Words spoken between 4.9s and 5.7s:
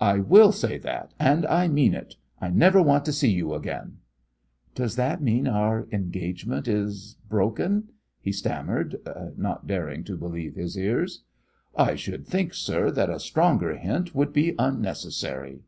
that mean that